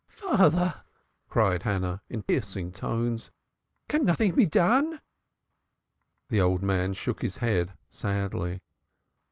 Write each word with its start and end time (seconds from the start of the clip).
"Father," 0.07 0.73
cried 1.29 1.61
Hannah 1.61 2.01
in 2.09 2.23
piercing 2.23 2.71
tones, 2.71 3.29
"can 3.87 4.03
nothing 4.03 4.33
be 4.33 4.47
done?" 4.47 4.99
The 6.29 6.41
old 6.41 6.63
man 6.63 6.93
shook 6.93 7.21
his 7.21 7.37
head 7.37 7.73
sadly. 7.91 8.61